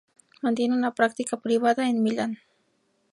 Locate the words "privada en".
1.37-2.01